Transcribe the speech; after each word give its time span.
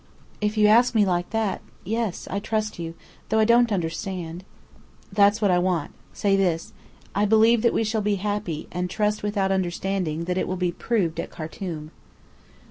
"If 0.41 0.57
you 0.57 0.65
ask 0.65 0.95
me 0.95 1.05
like 1.05 1.29
that 1.29 1.61
yes. 1.83 2.27
I 2.31 2.39
trust 2.39 2.79
you. 2.79 2.95
Though 3.29 3.37
I 3.37 3.45
don't 3.45 3.71
understand." 3.71 4.43
"That's 5.13 5.43
what 5.43 5.51
I 5.51 5.59
want. 5.59 5.91
Say 6.11 6.35
this. 6.35 6.73
'I 7.13 7.25
believe 7.25 7.61
that 7.61 7.71
we 7.71 7.83
shall 7.83 8.01
be 8.01 8.15
happy; 8.15 8.67
and 8.71 8.85
I 8.85 8.87
trust 8.87 9.21
without 9.21 9.51
understanding, 9.51 10.23
that 10.23 10.39
it 10.39 10.47
will 10.47 10.55
be 10.57 10.71
proved 10.71 11.19
at 11.19 11.29
Khartum.'" 11.29 11.91